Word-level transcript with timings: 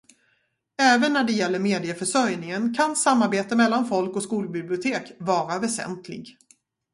Även 0.81 1.13
när 1.13 1.23
det 1.23 1.33
gäller 1.33 1.59
medieförsörjningen 1.59 2.73
kan 2.73 2.95
samarbete 2.95 3.55
mellan 3.55 3.87
folk- 3.87 4.15
och 4.15 4.23
skolbibliotek 4.23 5.11
vara 5.19 5.59
väsentlig. 5.59 6.37